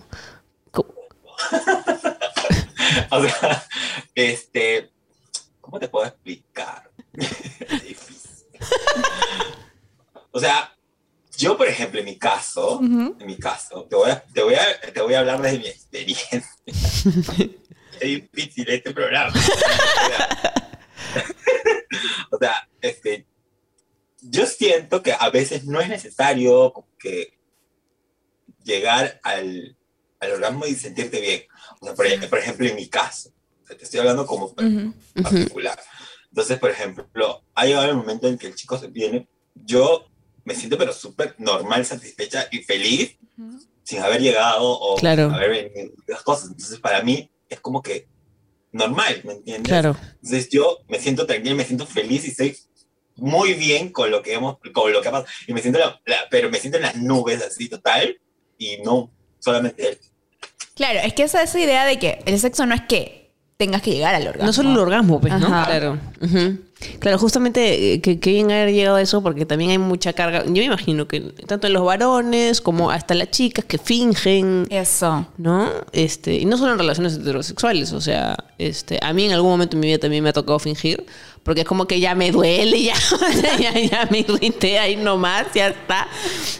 [0.70, 0.88] cómo-
[3.10, 3.64] O sea,
[4.14, 4.90] este,
[5.60, 6.90] ¿cómo te puedo explicar?
[7.14, 8.46] Es difícil.
[10.32, 10.73] O sea,
[11.36, 14.80] yo, por ejemplo, en mi caso, en mi caso, te voy a, te voy a,
[14.92, 16.44] te voy a hablar desde mi experiencia.
[16.66, 19.32] es difícil este programa.
[22.30, 23.26] o sea, este,
[24.20, 27.38] yo siento que a veces no es necesario que
[28.62, 29.76] llegar al,
[30.20, 31.42] al orgasmo y sentirte bien.
[31.80, 33.32] O sea, por, por ejemplo, en mi caso,
[33.66, 34.94] te estoy hablando como Ujú.
[35.22, 35.80] particular.
[36.28, 40.06] Entonces, por ejemplo, ha llegado el momento en que el chico se viene, yo
[40.44, 43.16] me siento pero súper normal, satisfecha y feliz
[43.82, 45.26] sin haber llegado o Claro.
[45.28, 46.50] sin haber venido las cosas.
[46.50, 48.06] Entonces, para mí es como que
[48.72, 49.68] normal, ¿me entiendes?
[49.68, 49.96] Claro.
[50.22, 52.56] Entonces, yo me siento tranquilo, me siento feliz y estoy
[53.16, 55.30] muy bien con lo que hemos, con lo que ha pasado.
[55.46, 58.18] Y me siento, la- la- pero me siento en las nubes así total
[58.58, 59.98] y no solamente él.
[60.74, 63.23] Claro, es que esa, esa idea de que el sexo no es que
[63.56, 64.46] tengas que llegar al orgasmo.
[64.46, 65.46] No solo el orgasmo, pues, ¿no?
[65.46, 65.66] Ajá.
[65.66, 65.98] Claro.
[66.20, 66.58] Ujú.
[66.98, 70.44] Claro, justamente eh, que, que bien haber llegado a eso porque también hay mucha carga.
[70.44, 75.26] Yo me imagino que tanto en los varones como hasta las chicas que fingen, Eso.
[75.38, 75.70] ¿no?
[75.92, 79.76] Este, y no solo en relaciones heterosexuales, o sea, este, a mí en algún momento
[79.76, 81.06] en mi vida también me ha tocado fingir,
[81.42, 82.94] porque es como que ya me duele, ya,
[83.58, 86.08] ya, ya me irrité ahí nomás, ya está.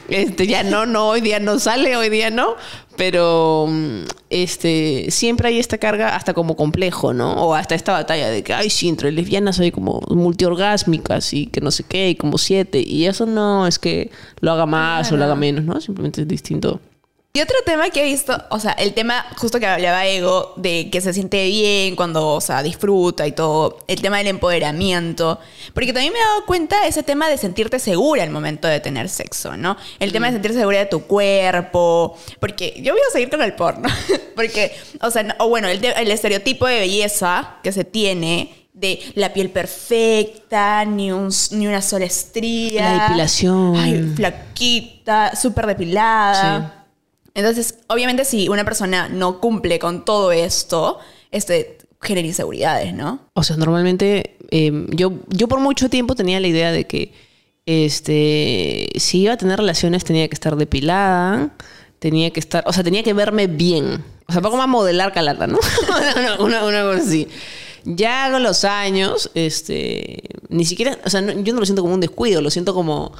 [0.09, 2.54] Este, ya no, no, hoy día no sale, hoy día no.
[2.96, 7.33] Pero mm, este, siempre hay esta carga hasta como complejo, ¿no?
[7.33, 11.61] O hasta esta batalla de que, ay, sí, entre lesbianas hay como multiorgásmicas y que
[11.61, 12.83] no sé qué, y como siete.
[12.87, 15.80] Y eso no es que lo haga más o lo haga menos, ¿no?
[15.80, 16.80] Simplemente es distinto
[17.37, 20.88] Y otro tema que he visto, o sea, el tema justo que hablaba Ego, de
[20.88, 25.40] que se siente bien cuando, o sea, disfruta y todo, el tema del empoderamiento,
[25.75, 29.09] porque también me he dado cuenta ese tema de sentirte segura al momento de tener
[29.09, 29.77] sexo, ¿no?
[29.99, 33.55] El tema de sentirse segura de tu cuerpo, porque yo voy a seguir con el
[33.55, 33.88] porno,
[34.37, 39.33] porque, o sea, no- o bueno, el, estereotipo de belleza que se tiene de la
[39.33, 42.92] piel perfecta, ni, un, ni una sola estría.
[42.92, 43.75] La depilación.
[43.75, 46.84] Ay, flaquita, súper depilada.
[47.35, 50.99] Entonces, obviamente, si una persona no cumple con todo esto,
[51.31, 53.20] este genera inseguridades, ¿no?
[53.35, 57.12] O sea, normalmente eh, yo, yo por mucho tiempo tenía la idea de que
[57.66, 61.51] este, si iba a tener relaciones tenía que estar depilada,
[61.99, 64.05] tenía que estar, o sea, tenía que verme bien.
[64.29, 65.59] O sea, poco más modelar calata, ¿no?
[66.38, 67.27] una, una, una cosa así.
[67.85, 71.94] Ya con los años, este, ni siquiera, o sea, no- yo no lo siento como
[71.94, 73.12] un descuido, lo siento como,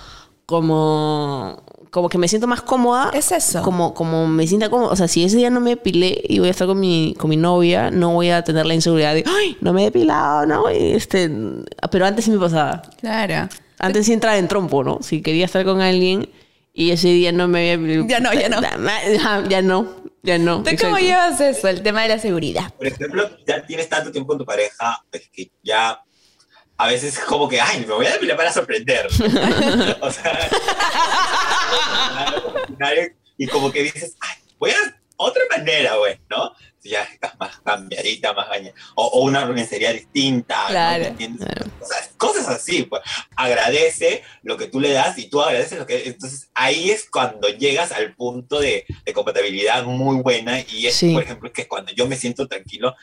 [0.47, 1.63] como,
[1.95, 3.13] como que me siento más cómoda.
[3.15, 3.63] Es eso.
[3.63, 4.91] Como, como me sienta cómoda.
[4.91, 7.31] O sea, si ese día no me depilé y voy a estar con mi, con
[7.31, 10.69] mi novia, no voy a tener la inseguridad de, ay, no me he depilado, ¿no?
[10.73, 11.31] Y este,
[11.93, 12.83] pero antes sí me pasaba.
[13.01, 13.49] Claro.
[13.79, 14.99] Antes sí entraba en trompo, ¿no?
[15.03, 16.29] Si quería estar con alguien
[16.73, 18.05] y ese día no me había...
[18.09, 18.61] Ya no, ya no.
[18.61, 19.89] Ya, ya no,
[20.25, 20.65] ya no.
[20.65, 22.75] ¿Tú cómo llevas eso, el tema de la seguridad?
[22.75, 26.04] Por ejemplo, ya tienes tanto tiempo con tu pareja, es que ya
[26.77, 29.07] a veces es como que, ay, me voy a depilar para sorprender.
[30.01, 30.51] o sea,
[33.39, 36.53] y como que dices, ay, voy a otra manera, güey, ¿no?
[36.83, 38.75] Ya estás más cambiadita, más bañada.
[38.95, 40.65] O, o una lencería distinta.
[40.65, 40.69] ¿no?
[40.69, 41.03] Claro.
[41.05, 41.49] ¿Me entiendes?
[41.81, 43.01] O sea, cosas así, pues.
[43.37, 46.09] Agradece lo que tú le das y tú agradeces lo que...
[46.09, 51.15] Entonces, ahí es cuando llegas al punto de, de compatibilidad muy buena y es, Sí.
[51.15, 52.95] por ejemplo, que cuando yo me siento tranquilo,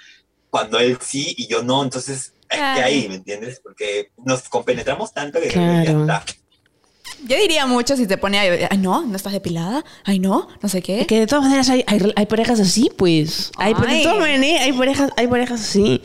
[0.52, 3.60] cuando él sí y yo no, entonces es que ahí, ¿me entiendes?
[3.64, 5.84] Porque nos compenetramos tanto que Claro.
[6.08, 6.26] ya está.
[7.28, 10.70] Yo diría mucho si te pone, ay, ay, no, no estás depilada, ay, no, no
[10.70, 11.02] sé qué.
[11.02, 13.52] Es que de todas maneras hay, hay, hay parejas así, pues.
[13.58, 16.02] Hay, de todas maneras hay parejas, hay parejas así.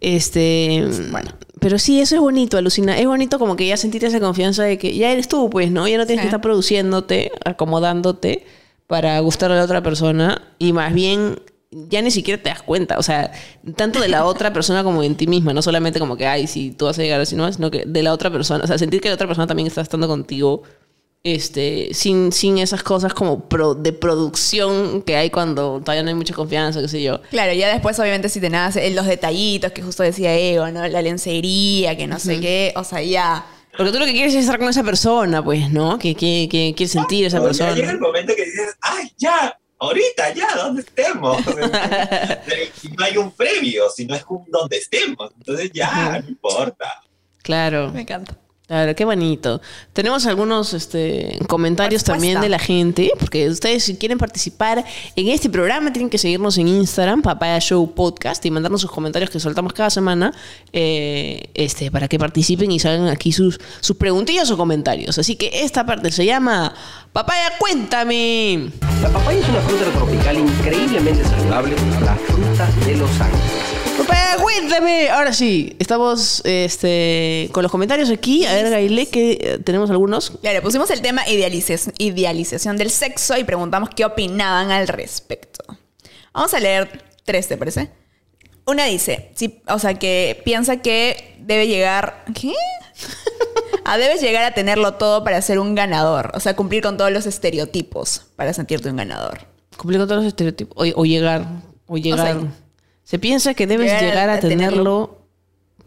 [0.00, 0.84] Este.
[1.10, 1.30] Bueno.
[1.60, 2.96] Pero sí, eso es bonito, alucina.
[2.98, 5.88] Es bonito como que ya sentir esa confianza de que ya eres tú, pues, ¿no?
[5.88, 6.24] Ya no tienes Sí.
[6.26, 8.46] que estar produciéndote, acomodándote
[8.86, 10.42] para gustar a la otra persona.
[10.58, 12.98] Y más bien, ya ni siquiera te das cuenta.
[12.98, 13.30] O sea,
[13.76, 15.52] tanto de la otra persona como en ti misma.
[15.52, 18.02] No solamente como que, ay, si tú vas a llegar así no, sino que de
[18.02, 18.64] la otra persona.
[18.64, 20.62] O sea, sentir que la otra persona también está estando contigo
[21.24, 26.14] este, sin, sin esas cosas como pro- de producción que hay cuando todavía no hay
[26.14, 27.20] mucha confianza, qué sé yo.
[27.30, 30.86] Claro, ya después obviamente si te nace los detallitos que justo decía Ego, ¿no?
[30.86, 33.44] La lencería, que no sé qué, o sea, ya.
[33.76, 35.98] Porque tú lo que quieres es estar con esa persona, pues, ¿no?
[35.98, 38.06] Que, que, que quieres sentir esa Pero ya llega el persona.
[38.06, 41.38] momento que dices, ay, ya, ahorita, ya, donde estemos.
[42.74, 47.02] si no hay un previo, si no es un donde estemos, entonces ya, no importa.
[47.42, 48.36] Claro, Me encanta.
[48.68, 49.60] Claro, qué bonito.
[49.92, 54.84] Tenemos algunos este, comentarios también de la gente, porque ustedes si quieren participar
[55.16, 59.30] en este programa tienen que seguirnos en Instagram, Papaya Show Podcast, y mandarnos sus comentarios
[59.30, 60.32] que soltamos cada semana,
[60.72, 65.18] eh, este, para que participen y salgan aquí sus, sus preguntillas o comentarios.
[65.18, 66.74] Así que esta parte se llama
[67.12, 68.70] Papaya, cuéntame.
[69.02, 73.67] La papaya es una fruta tropical increíblemente saludable, la fruta de los ángeles.
[74.40, 75.08] Cuéntame.
[75.08, 78.44] Ahora sí, estamos este, con los comentarios aquí.
[78.44, 80.30] A ver, Gaile, que tenemos algunos.
[80.40, 85.64] Claro, pusimos el tema idealización, idealización del sexo y preguntamos qué opinaban al respecto.
[86.32, 87.90] Vamos a leer tres, ¿te parece?
[88.66, 92.24] Una dice, sí, o sea, que piensa que debe llegar...
[92.34, 92.52] ¿Qué?
[93.84, 96.32] Ah, debes llegar a tenerlo todo para ser un ganador.
[96.34, 99.46] O sea, cumplir con todos los estereotipos para sentirte un ganador.
[99.78, 100.76] Cumplir con todos los estereotipos.
[100.76, 101.46] O, o llegar.
[101.86, 102.26] O llegar.
[102.26, 102.52] sea,
[103.08, 105.18] Se piensa que debes llegar llegar, a, tenerlo, tenerlo.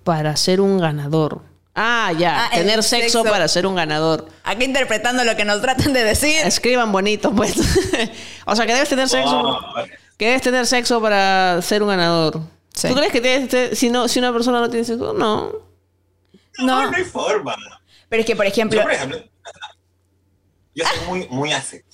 [0.04, 1.44] para ser un ganador.
[1.76, 2.46] Ah, ya.
[2.46, 3.24] Ah, tener sexo, sexo.
[3.24, 4.28] para ser un ganador.
[4.44, 6.34] Aquí interpretando lo que nos tratan de decir.
[6.44, 7.54] Escriban bonito, pues.
[8.48, 9.40] o sea, que debes tener sexo.
[9.40, 9.60] Oh,
[10.18, 12.42] Que debes tener sexo para ser un ganador.
[12.74, 12.88] Sí.
[12.88, 15.14] ¿Tú crees que tienes- te- si, no, si una persona no tiene sexo?
[15.14, 15.52] No.
[16.58, 16.90] no, No.
[16.90, 17.56] no hay forma.
[18.10, 18.80] Pero es que, por ejemplo...
[18.80, 19.20] Yo, por ejemplo,
[20.74, 21.91] yo soy muy, muy asexual.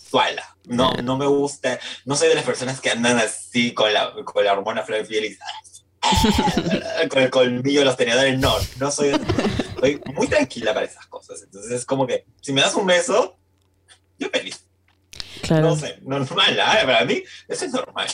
[0.66, 4.44] No, no me gusta, no soy de las personas que andan así con la, con
[4.44, 8.38] la hormona flor de piel y con el colmillo de los tenedores.
[8.40, 9.12] No, no soy,
[9.80, 11.42] soy muy tranquila para esas cosas.
[11.44, 13.38] Entonces es como que si me das un beso,
[14.20, 14.64] yo feliz.
[15.42, 15.70] Claro.
[15.70, 16.60] No sé, normal.
[16.60, 16.80] ¿ah?
[16.86, 18.08] Para mí eso es normal.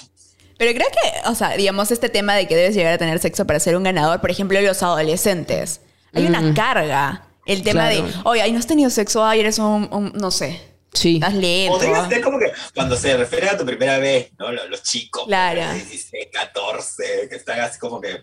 [0.58, 3.46] Pero creo que, o sea, digamos, este tema de que debes llegar a tener sexo
[3.48, 5.82] para ser un ganador, por ejemplo, los adolescentes.
[6.14, 6.54] Hay una Mm.
[6.54, 7.28] carga.
[7.46, 8.06] El tema Claro.
[8.08, 10.62] de, oye, no has tenido sexo, ay, eres un, un- no sé,
[10.94, 11.16] Sí.
[11.16, 11.78] estás lento.
[11.78, 14.52] Podría ser como que cuando se refiere a tu primera vez, ¿no?
[14.52, 15.62] Los, los chicos, Claro.
[15.72, 18.22] pues, 16, 14, que están así como que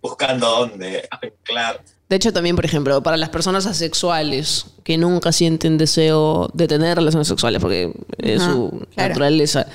[0.00, 1.82] buscando dónde anclar.
[2.08, 6.96] De hecho, también, por ejemplo, para las personas asexuales que nunca sienten deseo de tener
[6.98, 9.08] relaciones sexuales porque es Ajá, su claro.
[9.08, 9.66] naturaleza,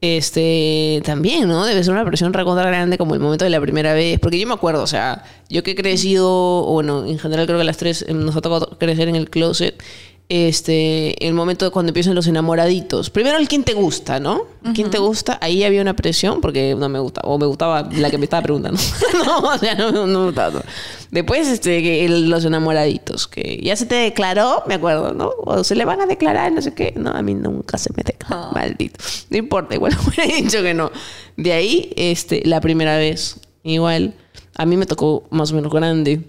[0.00, 1.64] este, también, ¿no?
[1.64, 4.18] Debe ser una presión recontra grande como el momento de la primera vez.
[4.20, 7.64] Porque yo me acuerdo, o sea, yo que he crecido, bueno, en general creo que
[7.64, 9.82] las tres nos ha tocado crecer en el closet.
[10.30, 13.10] Este, el momento de cuando empiezan los enamoraditos.
[13.10, 14.42] Primero el quién te gusta, ¿no?
[14.74, 15.38] ¿Quién te gusta?
[15.42, 18.42] Ahí había una presión porque no me gustaba, o me gustaba la que me estaba
[18.42, 18.80] preguntando.
[19.26, 20.62] no, o sea, no, no me gustaba.
[21.10, 25.30] Después, este, el- los enamoraditos, que ya se te declaró, me acuerdo, ¿no?
[25.44, 26.94] O se le van a declarar, no sé qué.
[26.96, 28.98] No, a mí nunca se me declaró, maldito.
[29.28, 30.90] No importa, igual hubiera dicho que no.
[31.36, 34.14] De ahí, este, la primera vez, igual,
[34.56, 36.22] a mí me tocó más o menos grande.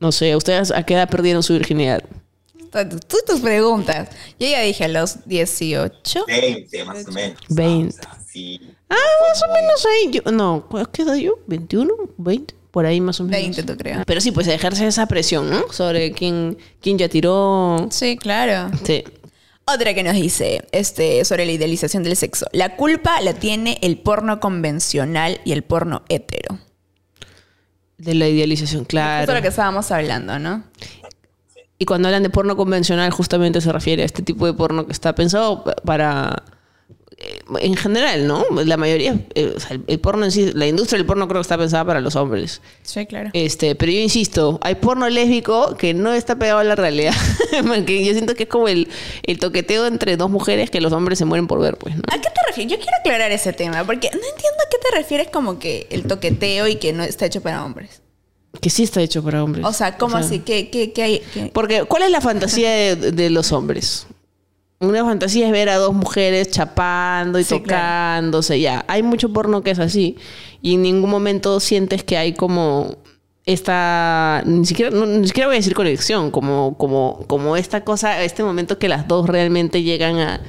[0.00, 2.02] No sé, ¿ustedes a qué edad perdieron su virginidad?
[2.70, 4.08] Tú tus preguntas.
[4.38, 6.24] Yo ya dije a los 18.
[6.26, 7.38] 20 más o menos.
[7.48, 7.88] 20.
[7.88, 8.60] O sea, sí.
[8.88, 8.96] Ah,
[9.28, 10.10] más o menos ahí.
[10.12, 11.38] Yo, no, ¿qué edad yo?
[11.48, 11.88] ¿21?
[12.18, 12.54] ¿20?
[12.70, 13.40] Por ahí más o menos.
[13.40, 14.02] 20, tú creo.
[14.06, 15.72] Pero sí, pues ejerce esa presión, ¿no?
[15.72, 17.88] Sobre quién, quién ya tiró.
[17.90, 18.70] Sí, claro.
[18.84, 19.04] Sí.
[19.66, 22.46] Otra que nos dice este, sobre la idealización del sexo.
[22.52, 26.58] La culpa la tiene el porno convencional y el porno hetero.
[27.98, 29.30] De la idealización, Eso claro.
[29.30, 30.64] es lo que estábamos hablando, ¿no?
[31.80, 34.92] Y cuando hablan de porno convencional, justamente se refiere a este tipo de porno que
[34.92, 36.42] está pensado pa- para.
[37.16, 38.44] eh, En general, ¿no?
[38.66, 39.18] La mayoría.
[39.34, 41.56] eh, o sea, el, el porno en sí, la industria del porno creo que está
[41.56, 42.60] pensada para los hombres.
[42.82, 43.30] Sí, claro.
[43.32, 47.14] Este, pero yo insisto, hay porno lésbico que no está pegado a la realidad.
[47.86, 48.88] que yo siento que es como el,
[49.22, 52.02] el toqueteo entre dos mujeres que los hombres se mueren por ver, pues, ¿no?
[52.12, 52.72] ¿A qué te refieres?
[52.72, 56.02] Yo quiero aclarar ese tema, porque no entiendo a qué te refieres como que el
[56.04, 57.99] toqueteo y que no está hecho para hombres.
[58.60, 59.64] Que sí está hecho para hombres.
[59.64, 60.40] O sea, ¿cómo O sea, así?
[60.40, 61.22] ¿Qué, qué, qué hay?
[61.32, 61.50] qué?
[61.52, 64.06] Porque, ¿cuál es la fantasía de, de los hombres?
[64.80, 67.64] Una fantasía es ver a dos mujeres chapando y Sí, claro.
[67.64, 68.84] tocándose, ya.
[68.88, 70.16] Hay mucho porno que es así.
[70.62, 72.96] Y en ningún momento sientes que hay como
[73.44, 74.42] esta.
[74.46, 78.42] Ni siquiera, no, ni siquiera voy a decir conexión, como, como, como esta cosa, este
[78.42, 80.40] momento que las dos realmente llegan a,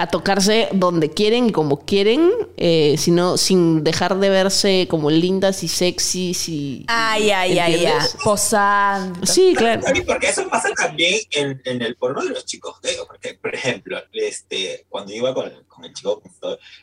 [0.00, 5.62] a tocarse donde quieren y como quieren, eh, sino sin dejar de verse como lindas
[5.62, 6.86] y sexys y.
[6.88, 8.06] Ay, ay, ay, ay.
[8.24, 9.26] Posando.
[9.26, 9.82] Sí, claro.
[10.06, 12.96] Porque eso pasa también en, en el porno de los chicos gays.
[13.06, 16.22] Porque, por ejemplo, este, cuando iba con, con el chico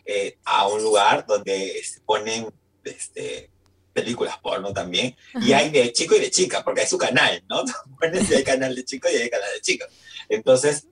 [0.06, 2.54] eh, a un lugar donde se ponen
[2.84, 3.50] este,
[3.94, 7.64] películas porno también, y hay de chico y de chica, porque hay su canal, ¿no?
[8.00, 9.88] Pones, hay canal de chico y hay canal de chica.
[10.30, 10.86] Entonces,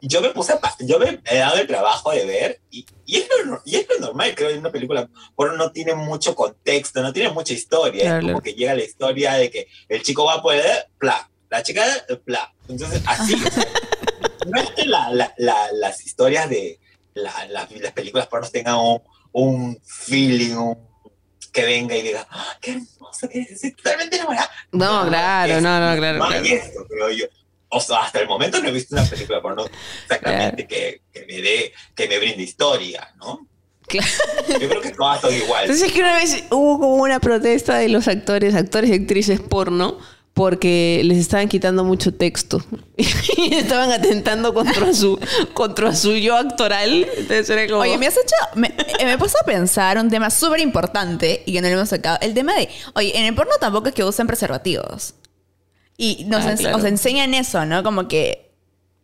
[0.00, 3.28] yo me puse a, yo me he dado el trabajo de ver, y, y, es,
[3.44, 7.12] lo, y es lo normal, creo, en una película porno no tiene mucho contexto, no
[7.12, 10.34] tiene mucha historia, Claro, es como que llega la historia de que el chico va
[10.34, 11.84] a poder, bla, la chica,
[12.24, 12.52] bla.
[12.68, 13.34] Entonces, así.
[13.34, 13.64] o sea,
[14.46, 16.78] no es que la- la- la- las historias de
[17.14, 20.92] la- la- las películas porno tengan un, un feeling, un-
[21.52, 24.48] que venga y diga, ¡Ah, qué hermoso, que estoy totalmente enamorada.
[24.70, 26.44] No, claro, es- no, no, claro, no claro.
[26.46, 27.26] esto, creo yo.
[27.74, 29.64] O sea, hasta el momento no he visto una película porno
[30.02, 33.46] exactamente que, que me dé, que me brinde historia, ¿no?
[33.86, 34.06] Claro.
[34.60, 35.62] Yo creo que todas son igual.
[35.62, 39.40] Entonces es que una vez hubo como una protesta de los actores, actores y actrices
[39.40, 39.98] porno,
[40.34, 42.62] porque les estaban quitando mucho texto
[42.96, 45.18] y estaban atentando contra su
[45.54, 47.08] contra su yo actoral.
[47.16, 48.36] Entonces era como Oye, me has hecho.
[48.54, 51.74] Me, eh, me he puesto a pensar un tema súper importante y que no lo
[51.74, 52.18] hemos sacado.
[52.20, 52.68] El tema de.
[52.94, 55.14] Oye, en el porno tampoco es que usen preservativos.
[56.02, 56.76] Y nos Ah, ens- claro.
[56.78, 57.82] os enseñan eso, ¿no?
[57.82, 58.50] Como que.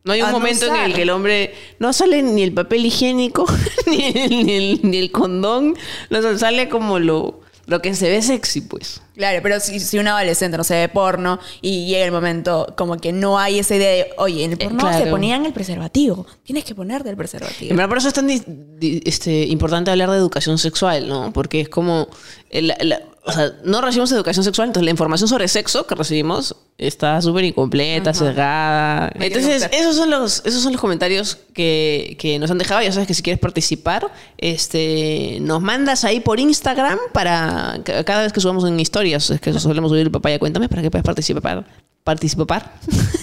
[0.04, 3.46] no hay un momento en el que el hombre no sale ni el papel higiénico
[3.86, 5.76] ni el, ni el, ni el condón,
[6.10, 9.02] no sale como lo lo que se ve sexy, pues.
[9.14, 12.96] Claro, pero si, si un adolescente no se ve porno y llega el momento como
[12.96, 15.04] que no hay esa idea de, oye, en el porno claro.
[15.04, 16.26] se ponían el preservativo.
[16.44, 17.70] Tienes que ponerte el preservativo.
[17.70, 21.30] En verdad, por eso es tan este, importante hablar de educación sexual, ¿no?
[21.32, 22.08] Porque es como.
[22.48, 26.56] el- la- o sea, no recibimos educación sexual, entonces la información sobre sexo que recibimos
[26.78, 29.10] está súper incompleta, sesgada.
[29.18, 32.80] Me quiero Entonces, esos son los, esos son los comentarios que, que nos han dejado.
[32.82, 38.22] Ya sabes que si quieres participar, este, nos mandas ahí por Instagram para ca- cada
[38.22, 41.04] vez que subamos en historias, es que solemos subir el papaya, cuéntame para que puedas
[41.04, 41.66] participar,
[42.04, 42.72] participar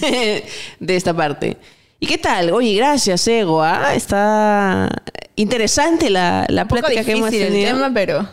[0.80, 1.56] de esta parte.
[1.98, 2.50] ¿Y qué tal?
[2.52, 3.62] Oye, gracias, Ego.
[3.62, 3.94] ¿ah?
[3.94, 4.88] Está
[5.34, 7.72] interesante la, la plática que hemos difícil el tenido.
[7.76, 8.28] tema, pero...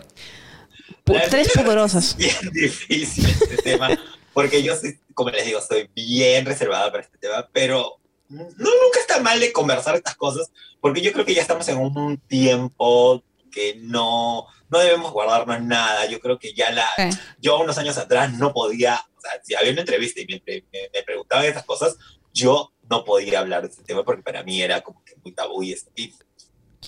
[1.04, 2.16] Tres poderosas.
[2.18, 3.90] bien difícil este tema,
[4.34, 9.00] porque yo, soy, como les digo, soy bien reservada para este tema, pero no, nunca
[9.00, 13.24] está mal de conversar estas cosas, porque yo creo que ya estamos en un tiempo
[13.52, 16.08] que no, no debemos guardarnos nada.
[16.08, 17.18] Yo creo que ya la, Sí.
[17.40, 20.64] yo unos años atrás no podía, o sea, si había una entrevista y me, me-
[20.94, 21.96] me preguntaban esas cosas,
[22.34, 25.62] yo no podía hablar de ese tema porque para mí era como que muy tabú
[25.64, 26.14] y, y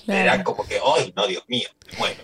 [0.07, 1.69] era como que, ¡ay, no, Dios mío!
[1.99, 2.21] Bueno,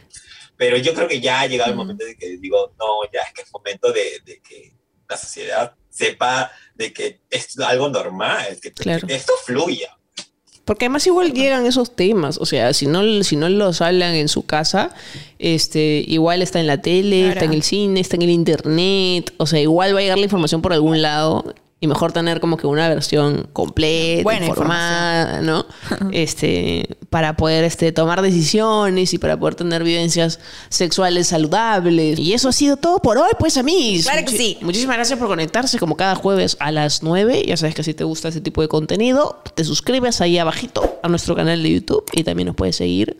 [0.61, 3.33] pero yo creo que ya ha llegado el momento de que digo, no, ya es
[3.33, 4.75] que es momento de, de que
[5.09, 9.07] la sociedad sepa de que es algo normal, que, Claro.
[9.07, 9.97] que esto fluya.
[10.63, 14.27] Porque además igual llegan esos temas, o sea, si no, si no los hablan en
[14.29, 14.93] su casa,
[15.39, 17.33] este, igual está en la tele, Claro.
[17.33, 20.25] está en el cine, está en el internet, o sea, igual va a llegar la
[20.25, 25.65] información por algún lado y mejor tener como que una versión completa, Buena informada, ¿no?
[26.11, 32.19] Este, para poder este, tomar decisiones y para poder tener vivencias sexuales saludables.
[32.19, 34.05] Y eso ha sido todo por hoy, pues, amigos.
[34.05, 34.57] Claro que sí.
[34.61, 37.45] Muchísimas gracias por conectarse como cada jueves a las 9.
[37.47, 41.07] Ya sabes que si te gusta este tipo de contenido, te suscribes ahí abajito a
[41.09, 43.17] nuestro canal de YouTube y también nos puedes seguir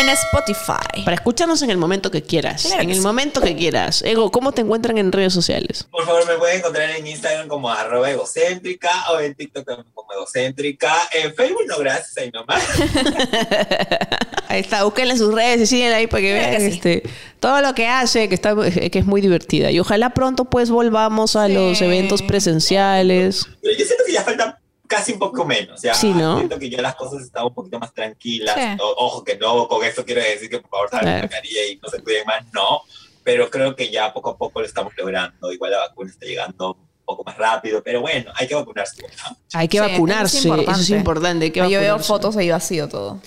[0.00, 1.02] En Spotify.
[1.04, 2.62] para escucharnos en el momento que quieras.
[2.62, 3.06] Claro en que el sí.
[3.06, 4.02] momento que quieras.
[4.02, 5.86] Ego, ¿cómo te encuentran en redes sociales?
[5.90, 10.12] Por favor, me pueden encontrar en Instagram como arroba egocéntrica o en TikTok también como
[10.12, 10.92] egocéntrica.
[11.12, 12.62] En Facebook no, gracias, ahí nomás.
[14.50, 16.66] Ahí está, búsquenla en sus redes y síguenla ahí para que vean sí.
[16.68, 17.02] este,
[17.38, 18.54] todo lo que hace, que, está,
[18.90, 19.70] que es muy divertida.
[19.70, 21.52] Y ojalá pronto pues volvamos a Sí.
[21.52, 23.44] los eventos presenciales.
[23.60, 25.82] Pero yo siento que ya falta casi un poco menos.
[25.82, 26.38] Ya Sí, ¿no?
[26.38, 28.54] Siento que ya las cosas están un poquito más tranquilas.
[28.54, 28.78] Sí.
[28.80, 31.18] O- ojo que no, con esto quiero decir que por favor salgan Claro.
[31.18, 32.80] la mascarilla y no se cuiden más, no.
[33.22, 35.52] Pero creo que ya poco a poco lo estamos logrando.
[35.52, 36.78] Igual la vacuna está llegando
[37.08, 39.02] poco más rápido, pero bueno, hay que vacunarse.
[39.02, 39.36] ¿no?
[39.54, 41.46] Hay que Sí, vacunarse, eso es importante.
[41.46, 43.18] hay que Yo veo fotos ahí vacío todo.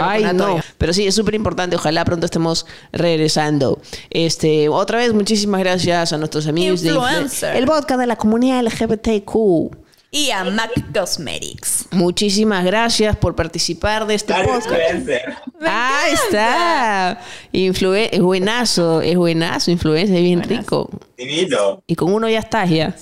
[0.00, 0.58] Ay, no.
[0.78, 1.76] Pero sí, es súper importante.
[1.76, 3.80] Ojalá pronto estemos regresando.
[4.10, 7.54] Este, otra vez, muchísimas gracias a nuestros amigos de Influ- Influencer.
[7.56, 9.85] el vodka de la comunidad LGBTQ.
[10.10, 11.86] Y a MAC Cosmetics.
[11.90, 14.70] Muchísimas gracias por participar de este Claro, podcast.
[14.70, 15.34] influencer.
[15.60, 17.20] Ahí está.
[17.52, 20.60] Influen- es buenazo, es buenazo, influencer, es bien Buenazo.
[20.60, 20.90] rico.
[21.18, 21.82] Divino.
[21.86, 22.94] Y con uno ya estás ya.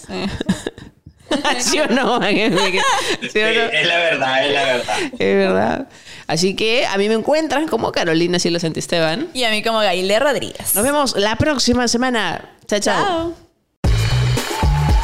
[1.60, 2.20] ¿Sí o no?
[2.22, 3.44] ¿Sí o Sí, no?
[3.44, 4.96] es la verdad, es la verdad.
[5.12, 5.88] Es verdad.
[6.26, 9.28] Así que a mí me encuentran como Carolina Cielo Santisteban.
[9.34, 10.74] Y a mí como Gaile Rodríguez.
[10.74, 12.50] Nos vemos la próxima semana.
[12.66, 13.04] Chao, chao.
[13.04, 13.34] Chao.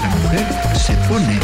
[0.01, 0.47] La mujer
[0.79, 1.39] se pone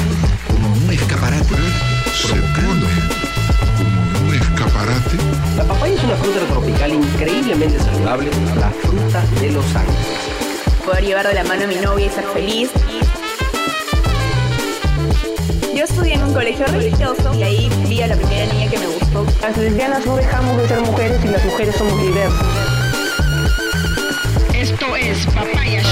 [6.07, 8.31] una fruta tropical increíblemente saludable,
[8.61, 10.07] la fruta de los ángeles.
[10.85, 12.71] Poder llevar de la mano a mi novia y ser feliz.
[15.75, 18.87] Yo estudié en un colegio religioso y ahí vi a la primera niña que me
[18.87, 19.27] gustó.
[19.43, 22.47] Las lesbianas no dejamos de ser mujeres y las mujeres somos diversas.
[24.55, 25.83] Esto es Papaya